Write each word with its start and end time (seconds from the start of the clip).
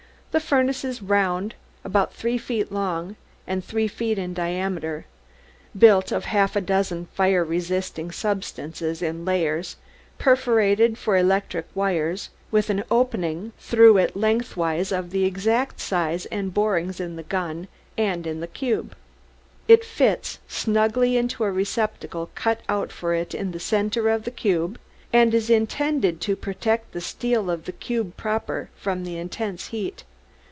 The 0.31 0.39
furnace 0.39 0.85
is 0.85 1.01
round, 1.01 1.55
about 1.83 2.13
three 2.13 2.37
feet 2.37 2.71
long 2.71 3.17
and 3.45 3.65
three 3.65 3.89
feet 3.89 4.17
in 4.17 4.33
diameter, 4.33 5.05
built 5.77 6.13
of 6.13 6.23
half 6.23 6.55
a 6.55 6.61
dozen 6.61 7.07
fire 7.07 7.43
resisting 7.43 8.11
substances 8.13 9.01
in 9.01 9.25
layers, 9.25 9.75
perforated 10.17 10.97
for 10.97 11.17
electric 11.17 11.65
wires, 11.75 12.29
with 12.49 12.69
an 12.69 12.85
opening 12.89 13.51
through 13.59 13.97
it 13.97 14.15
lengthwise 14.15 14.93
of 14.93 15.09
the 15.09 15.25
exact 15.25 15.81
size 15.81 16.23
of 16.27 16.31
the 16.31 16.43
borings 16.43 17.01
in 17.01 17.17
the 17.17 17.23
guns 17.23 17.67
and 17.97 18.25
in 18.25 18.39
the 18.39 18.47
cube. 18.47 18.95
It 19.67 19.83
fits 19.83 20.39
snugly 20.47 21.17
into 21.17 21.43
a 21.43 21.51
receptacle 21.51 22.29
cut 22.35 22.61
out 22.69 22.93
for 22.93 23.13
it 23.13 23.35
in 23.35 23.51
the 23.51 23.59
center 23.59 24.07
of 24.07 24.23
the 24.23 24.31
cube, 24.31 24.79
and 25.11 25.33
is 25.33 25.49
intended 25.49 26.21
to 26.21 26.37
protect 26.37 26.93
the 26.93 27.01
steel 27.01 27.51
of 27.51 27.65
the 27.65 27.73
cube 27.73 28.15
proper 28.15 28.69
from 28.77 29.03
the 29.03 29.17
intense 29.17 29.67
heat. 29.67 30.05